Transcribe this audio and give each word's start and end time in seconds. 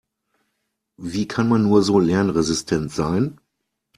Wie 0.97 1.27
kann 1.27 1.47
man 1.47 1.61
nur 1.61 1.83
so 1.83 1.99
lernresistent 1.99 2.91
sein? 2.91 3.37